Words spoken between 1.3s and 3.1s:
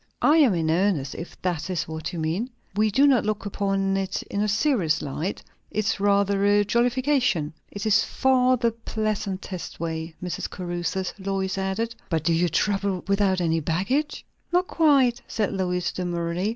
that is what you mean. We do